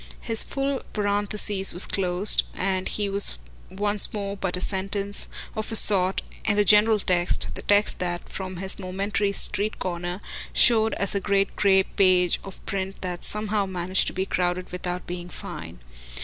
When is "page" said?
11.83-12.39